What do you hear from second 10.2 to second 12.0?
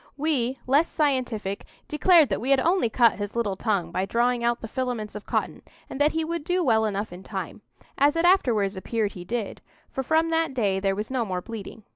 that day there was no more bleeding.